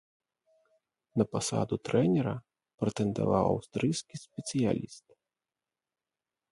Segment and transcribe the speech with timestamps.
[1.21, 2.33] На пасаду трэнера
[2.81, 5.05] прэтэндаваў аўстрыйскі спецыяліст.